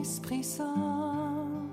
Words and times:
Esprit 0.00 0.42
Saint. 0.42 1.68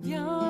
Viens, 0.00 0.41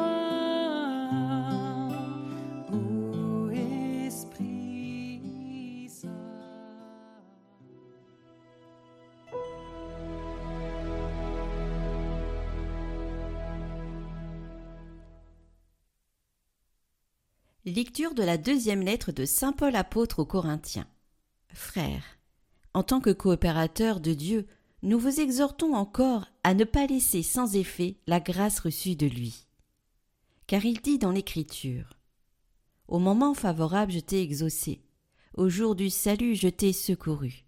Lecture 17.65 18.15
de 18.15 18.25
la 18.25 18.39
deuxième 18.39 18.83
lettre 18.83 19.13
de 19.13 19.25
Saint 19.25 19.53
Paul 19.53 19.77
apôtre 19.77 20.19
aux 20.19 20.27
Corinthiens. 20.27 20.89
Frères, 21.55 22.19
en 22.75 22.83
tant 22.83 23.01
que 23.01 23.11
coopérateurs 23.11 24.01
de 24.01 24.15
Dieu, 24.15 24.49
nous 24.83 24.99
vous 24.99 25.21
exhortons 25.21 25.75
encore 25.75 26.27
à 26.43 26.55
ne 26.55 26.65
pas 26.65 26.89
laisser 26.89 27.23
sans 27.23 27.55
effet 27.55 27.99
la 28.09 28.19
grâce 28.19 28.59
reçue 28.59 28.97
de 28.97 29.07
lui. 29.07 29.47
Car 30.49 30.65
il 30.65 30.81
dit 30.81 30.99
dans 30.99 31.13
l'Écriture 31.13 32.01
Au 32.89 32.99
moment 32.99 33.33
favorable 33.33 33.93
je 33.93 34.01
t'ai 34.01 34.23
exaucé, 34.23 34.83
au 35.35 35.49
jour 35.49 35.77
du 35.77 35.89
salut 35.89 36.35
je 36.35 36.49
t'ai 36.49 36.73
secouru. 36.73 37.45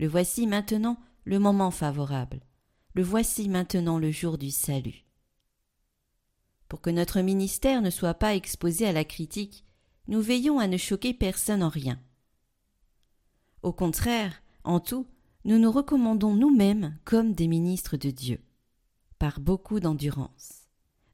Le 0.00 0.08
voici 0.08 0.48
maintenant 0.48 0.98
le 1.22 1.38
moment 1.38 1.70
favorable, 1.70 2.40
le 2.94 3.04
voici 3.04 3.48
maintenant 3.48 4.00
le 4.00 4.10
jour 4.10 4.36
du 4.36 4.50
salut. 4.50 5.07
Pour 6.68 6.80
que 6.80 6.90
notre 6.90 7.20
ministère 7.20 7.82
ne 7.82 7.90
soit 7.90 8.14
pas 8.14 8.34
exposé 8.34 8.86
à 8.86 8.92
la 8.92 9.04
critique, 9.04 9.64
nous 10.06 10.20
veillons 10.20 10.58
à 10.58 10.66
ne 10.66 10.76
choquer 10.76 11.14
personne 11.14 11.62
en 11.62 11.68
rien. 11.68 12.00
Au 13.62 13.72
contraire, 13.72 14.42
en 14.64 14.80
tout, 14.80 15.06
nous 15.44 15.58
nous 15.58 15.72
recommandons 15.72 16.34
nous-mêmes 16.34 16.98
comme 17.04 17.32
des 17.32 17.46
ministres 17.46 17.96
de 17.96 18.10
Dieu, 18.10 18.40
par 19.18 19.40
beaucoup 19.40 19.80
d'endurance, 19.80 20.68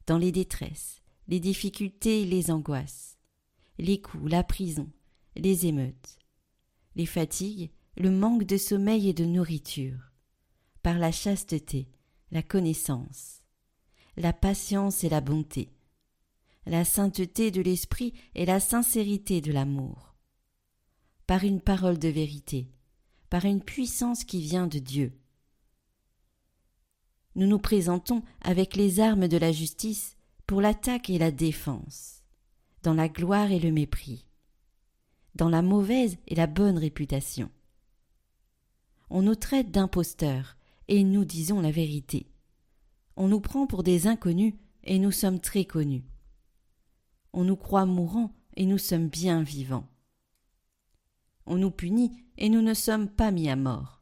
dans 0.07 0.17
les 0.17 0.31
détresses, 0.31 1.01
les 1.27 1.39
difficultés, 1.39 2.25
les 2.25 2.51
angoisses, 2.51 3.17
les 3.77 4.01
coups, 4.01 4.29
la 4.29 4.43
prison, 4.43 4.89
les 5.35 5.65
émeutes, 5.65 6.19
les 6.95 7.05
fatigues, 7.05 7.71
le 7.97 8.11
manque 8.11 8.43
de 8.43 8.57
sommeil 8.57 9.09
et 9.09 9.13
de 9.13 9.25
nourriture, 9.25 10.11
par 10.83 10.99
la 10.99 11.11
chasteté, 11.11 11.89
la 12.31 12.43
connaissance, 12.43 13.41
la 14.17 14.33
patience 14.33 15.03
et 15.03 15.09
la 15.09 15.21
bonté, 15.21 15.69
la 16.65 16.85
sainteté 16.85 17.51
de 17.51 17.61
l'esprit 17.61 18.13
et 18.33 18.45
la 18.45 18.59
sincérité 18.59 19.41
de 19.41 19.51
l'amour, 19.51 20.15
par 21.27 21.43
une 21.43 21.61
parole 21.61 21.99
de 21.99 22.07
vérité, 22.07 22.71
par 23.29 23.45
une 23.45 23.61
puissance 23.61 24.23
qui 24.23 24.41
vient 24.41 24.67
de 24.67 24.79
Dieu. 24.79 25.19
Nous 27.35 27.47
nous 27.47 27.59
présentons 27.59 28.23
avec 28.41 28.75
les 28.75 28.99
armes 28.99 29.27
de 29.27 29.37
la 29.37 29.51
justice 29.51 30.15
pour 30.47 30.61
l'attaque 30.61 31.09
et 31.09 31.17
la 31.17 31.31
défense, 31.31 32.23
dans 32.83 32.93
la 32.93 33.09
gloire 33.09 33.51
et 33.51 33.59
le 33.59 33.71
mépris, 33.71 34.25
dans 35.35 35.49
la 35.49 35.61
mauvaise 35.61 36.17
et 36.27 36.35
la 36.35 36.47
bonne 36.47 36.77
réputation. 36.77 37.51
On 39.09 39.21
nous 39.21 39.35
traite 39.35 39.71
d'imposteurs, 39.71 40.55
et 40.87 41.03
nous 41.03 41.25
disons 41.25 41.61
la 41.61 41.71
vérité. 41.71 42.27
On 43.17 43.27
nous 43.27 43.39
prend 43.39 43.67
pour 43.67 43.83
des 43.83 44.07
inconnus 44.07 44.53
et 44.83 44.99
nous 44.99 45.11
sommes 45.11 45.39
très 45.39 45.65
connus. 45.65 46.03
On 47.33 47.43
nous 47.43 47.55
croit 47.55 47.85
mourants 47.85 48.33
et 48.55 48.65
nous 48.65 48.77
sommes 48.77 49.07
bien 49.07 49.41
vivants. 49.41 49.87
On 51.45 51.57
nous 51.57 51.71
punit 51.71 52.11
et 52.37 52.49
nous 52.49 52.61
ne 52.61 52.73
sommes 52.73 53.07
pas 53.09 53.31
mis 53.31 53.49
à 53.49 53.55
mort. 53.55 54.01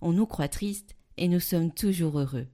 On 0.00 0.12
nous 0.12 0.26
croit 0.26 0.48
tristes 0.48 0.96
et 1.16 1.28
nous 1.28 1.40
sommes 1.40 1.72
toujours 1.72 2.18
heureux. 2.18 2.48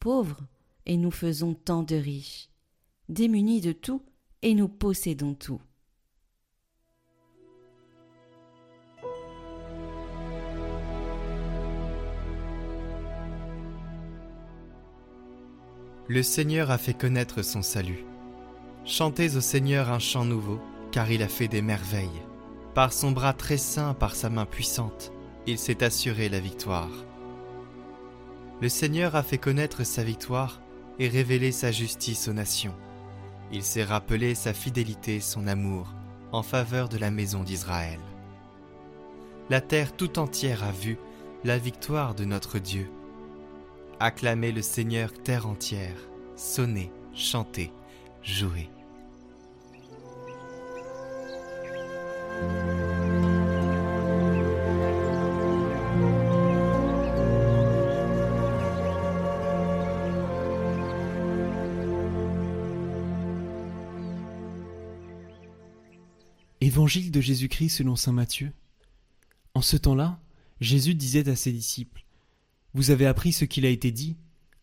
Pauvres 0.00 0.46
et 0.86 0.96
nous 0.96 1.10
faisons 1.10 1.54
tant 1.54 1.82
de 1.82 1.96
riches. 1.96 2.50
Démunis 3.08 3.60
de 3.60 3.72
tout 3.72 4.02
et 4.42 4.54
nous 4.54 4.68
possédons 4.68 5.34
tout. 5.34 5.60
Le 16.06 16.22
Seigneur 16.22 16.70
a 16.70 16.76
fait 16.76 16.92
connaître 16.92 17.40
son 17.40 17.62
salut. 17.62 18.04
Chantez 18.84 19.36
au 19.36 19.40
Seigneur 19.40 19.90
un 19.90 19.98
chant 19.98 20.26
nouveau, 20.26 20.60
car 20.92 21.10
il 21.10 21.22
a 21.22 21.28
fait 21.28 21.48
des 21.48 21.62
merveilles. 21.62 22.22
Par 22.74 22.92
son 22.92 23.10
bras 23.10 23.32
très 23.32 23.56
saint, 23.56 23.94
par 23.94 24.14
sa 24.14 24.28
main 24.28 24.44
puissante, 24.44 25.12
il 25.46 25.58
s'est 25.58 25.82
assuré 25.82 26.28
la 26.28 26.40
victoire. 26.40 26.90
Le 28.60 28.68
Seigneur 28.68 29.16
a 29.16 29.22
fait 29.22 29.38
connaître 29.38 29.82
sa 29.84 30.04
victoire 30.04 30.60
et 30.98 31.08
révélé 31.08 31.52
sa 31.52 31.72
justice 31.72 32.28
aux 32.28 32.34
nations. 32.34 32.74
Il 33.50 33.62
s'est 33.62 33.82
rappelé 33.82 34.34
sa 34.34 34.52
fidélité, 34.52 35.20
son 35.20 35.46
amour, 35.46 35.94
en 36.32 36.42
faveur 36.42 36.90
de 36.90 36.98
la 36.98 37.10
maison 37.10 37.42
d'Israël. 37.44 38.00
La 39.48 39.62
terre 39.62 39.96
tout 39.96 40.18
entière 40.18 40.64
a 40.64 40.70
vu 40.70 40.98
la 41.44 41.56
victoire 41.56 42.14
de 42.14 42.26
notre 42.26 42.58
Dieu. 42.58 42.90
Acclamez 44.00 44.52
le 44.52 44.60
Seigneur 44.60 45.12
terre 45.22 45.46
entière, 45.46 45.96
sonnez, 46.36 46.90
chantez, 47.14 47.72
jouez. 48.22 48.68
Évangile 66.60 67.12
de 67.12 67.20
Jésus-Christ 67.20 67.68
selon 67.68 67.94
saint 67.94 68.12
Matthieu. 68.12 68.52
En 69.54 69.62
ce 69.62 69.76
temps-là, 69.76 70.20
Jésus 70.60 70.94
disait 70.94 71.28
à 71.28 71.36
ses 71.36 71.52
disciples 71.52 72.03
Vous 72.74 72.90
avez 72.90 73.06
appris 73.06 73.32
ce 73.32 73.44
qu'il 73.44 73.64
a 73.64 73.70
été 73.70 73.90
dit 73.90 74.16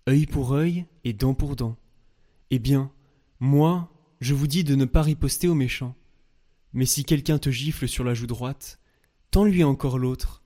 œil 0.07 0.25
pour 0.25 0.53
œil 0.53 0.85
et 1.03 1.13
dent 1.13 1.33
pour 1.33 1.55
dent. 1.55 1.77
Eh 2.49 2.59
bien, 2.59 2.91
moi, 3.39 3.91
je 4.19 4.33
vous 4.33 4.47
dis 4.47 4.63
de 4.63 4.75
ne 4.75 4.85
pas 4.85 5.01
riposter 5.01 5.47
aux 5.47 5.55
méchants. 5.55 5.95
Mais 6.73 6.85
si 6.85 7.03
quelqu'un 7.03 7.39
te 7.39 7.49
gifle 7.49 7.87
sur 7.87 8.03
la 8.03 8.13
joue 8.13 8.27
droite, 8.27 8.79
tends-lui 9.31 9.63
encore 9.63 9.97
l'autre. 9.97 10.43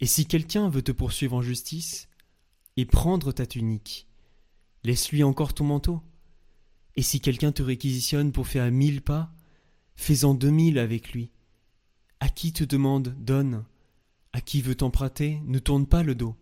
Et 0.00 0.06
si 0.06 0.26
quelqu'un 0.26 0.68
veut 0.68 0.82
te 0.82 0.92
poursuivre 0.92 1.36
en 1.36 1.42
justice, 1.42 2.08
et 2.76 2.86
prendre 2.86 3.32
ta 3.32 3.46
tunique, 3.46 4.08
laisse-lui 4.84 5.22
encore 5.22 5.54
ton 5.54 5.64
manteau. 5.64 6.00
Et 6.96 7.02
si 7.02 7.20
quelqu'un 7.20 7.52
te 7.52 7.62
réquisitionne 7.62 8.32
pour 8.32 8.46
faire 8.46 8.70
mille 8.70 9.02
pas, 9.02 9.34
fais-en 9.96 10.34
deux 10.34 10.50
mille 10.50 10.78
avec 10.78 11.12
lui. 11.12 11.30
À 12.20 12.28
qui 12.28 12.52
te 12.52 12.64
demande, 12.64 13.14
donne. 13.18 13.64
À 14.32 14.40
qui 14.40 14.62
veut 14.62 14.74
t'emprunter, 14.74 15.40
ne 15.44 15.58
tourne 15.58 15.86
pas 15.86 16.02
le 16.02 16.14
dos. 16.14 16.36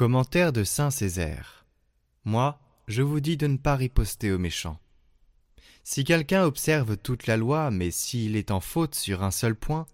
Commentaire 0.00 0.54
de 0.54 0.64
Saint 0.64 0.90
Césaire. 0.90 1.66
Moi, 2.24 2.58
je 2.88 3.02
vous 3.02 3.20
dis 3.20 3.36
de 3.36 3.46
ne 3.46 3.58
pas 3.58 3.76
riposter 3.76 4.32
aux 4.32 4.38
méchants. 4.38 4.80
Si 5.84 6.04
quelqu'un 6.04 6.44
observe 6.44 6.96
toute 6.96 7.26
la 7.26 7.36
loi, 7.36 7.70
mais 7.70 7.90
s'il 7.90 8.34
est 8.34 8.50
en 8.50 8.60
faute 8.60 8.94
sur 8.94 9.22
un 9.22 9.30
seul 9.30 9.54
point, 9.54 9.84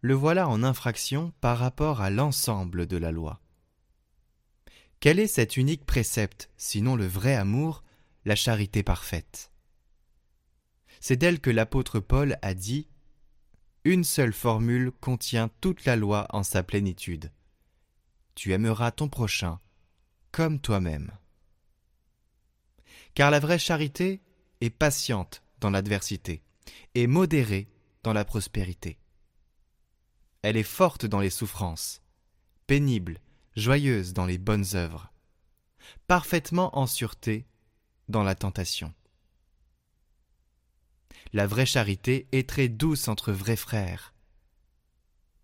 le 0.00 0.14
voilà 0.14 0.48
en 0.48 0.64
infraction 0.64 1.32
par 1.40 1.58
rapport 1.58 2.00
à 2.00 2.10
l'ensemble 2.10 2.88
de 2.88 2.96
la 2.96 3.12
loi. 3.12 3.40
Quel 4.98 5.20
est 5.20 5.28
cet 5.28 5.56
unique 5.56 5.86
précepte, 5.86 6.50
sinon 6.56 6.96
le 6.96 7.06
vrai 7.06 7.36
amour, 7.36 7.84
la 8.24 8.34
charité 8.34 8.82
parfaite? 8.82 9.52
C'est 10.98 11.14
d'elle 11.14 11.38
que 11.38 11.50
l'apôtre 11.50 12.00
Paul 12.00 12.36
a 12.42 12.54
dit 12.54 12.88
Une 13.84 14.02
seule 14.02 14.32
formule 14.32 14.90
contient 14.90 15.50
toute 15.60 15.84
la 15.84 15.94
loi 15.94 16.26
en 16.30 16.42
sa 16.42 16.64
plénitude 16.64 17.30
tu 18.34 18.52
aimeras 18.52 18.90
ton 18.90 19.08
prochain 19.08 19.60
comme 20.30 20.60
toi-même. 20.60 21.12
Car 23.14 23.30
la 23.30 23.40
vraie 23.40 23.58
charité 23.58 24.22
est 24.60 24.70
patiente 24.70 25.42
dans 25.60 25.70
l'adversité 25.70 26.42
et 26.94 27.06
modérée 27.06 27.68
dans 28.02 28.12
la 28.12 28.24
prospérité. 28.24 28.98
Elle 30.42 30.56
est 30.56 30.62
forte 30.62 31.06
dans 31.06 31.20
les 31.20 31.30
souffrances, 31.30 32.02
pénible, 32.66 33.20
joyeuse 33.54 34.12
dans 34.12 34.26
les 34.26 34.38
bonnes 34.38 34.74
œuvres. 34.74 35.12
parfaitement 36.06 36.76
en 36.78 36.86
sûreté 36.86 37.46
dans 38.08 38.22
la 38.22 38.34
tentation. 38.34 38.94
La 41.32 41.46
vraie 41.46 41.66
charité 41.66 42.28
est 42.32 42.48
très 42.48 42.68
douce 42.68 43.08
entre 43.08 43.32
vrais 43.32 43.56
frères, 43.56 44.14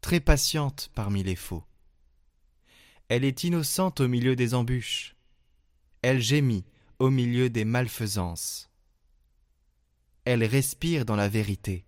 très 0.01 0.21
patiente 0.21 0.91
parmi 0.95 1.23
les 1.23 1.37
faux. 1.37 1.65
Elle 3.09 3.25
est 3.25 3.45
innocente 3.45 4.01
au 4.01 4.09
milieu 4.09 4.37
des 4.37 4.55
embûches. 4.55 5.17
Elle 6.03 6.21
gémit 6.21 6.65
au 6.99 7.09
milieu 7.09 7.49
des 7.49 7.65
malfaisances. 7.65 8.71
Elle 10.25 10.45
respire 10.45 11.07
dans 11.07 11.17
la 11.17 11.29
vérité. 11.29 11.87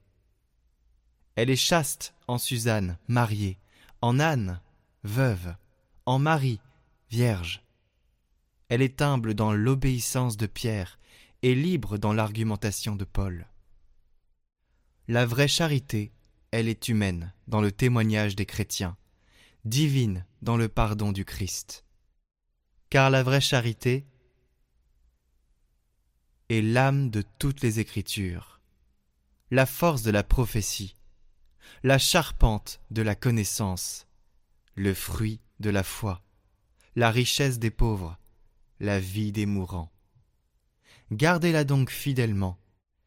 Elle 1.37 1.51
est 1.51 1.57
chaste 1.57 2.15
en 2.27 2.39
Suzanne, 2.39 2.97
mariée, 3.07 3.59
en 4.01 4.19
Anne, 4.19 4.61
veuve, 5.05 5.55
en 6.07 6.19
Marie, 6.19 6.61
vierge. 7.11 7.63
Elle 8.71 8.83
est 8.83 9.03
humble 9.03 9.35
dans 9.35 9.53
l'obéissance 9.53 10.39
de 10.39 10.47
Pierre 10.47 10.99
et 11.43 11.55
libre 11.55 11.99
dans 11.99 12.15
l'argumentation 12.15 12.97
de 12.97 13.05
Paul. 13.05 13.47
La 15.07 15.27
vraie 15.27 15.49
charité, 15.49 16.13
elle 16.51 16.69
est 16.69 16.89
humaine 16.89 17.35
dans 17.47 17.61
le 17.61 17.73
témoignage 17.73 18.37
des 18.37 18.47
chrétiens, 18.47 18.97
divine 19.65 20.25
dans 20.43 20.57
le 20.57 20.69
pardon 20.69 21.13
du 21.13 21.25
Christ. 21.25 21.85
Car 22.89 23.11
la 23.11 23.23
vraie 23.23 23.41
charité 23.41 24.07
est 26.49 26.63
l'âme 26.63 27.11
de 27.11 27.23
toutes 27.39 27.61
les 27.61 27.79
Écritures, 27.79 28.61
la 29.51 29.67
force 29.67 30.03
de 30.03 30.11
la 30.11 30.25
prophétie, 30.25 30.97
la 31.83 31.99
charpente 31.99 32.81
de 32.91 33.03
la 33.03 33.15
connaissance, 33.15 34.07
le 34.75 34.95
fruit 34.95 35.41
de 35.61 35.71
la 35.71 35.83
foi, 35.83 36.23
la 36.97 37.11
richesse 37.11 37.59
des 37.59 37.71
pauvres, 37.71 38.19
la 38.81 38.99
vie 38.99 39.33
des 39.33 39.47
mourants. 39.47 39.93
Gardez-la 41.13 41.65
donc 41.65 41.91
fidèlement, 41.91 42.59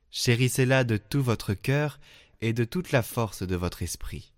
chérissez-la 0.09 0.83
de 0.83 0.97
tout 0.97 1.24
votre 1.24 1.53
cœur 1.53 2.00
et 2.41 2.53
de 2.53 2.63
toute 2.63 2.91
la 2.91 3.01
force 3.01 3.44
de 3.44 3.56
votre 3.56 3.81
esprit. 3.81 4.32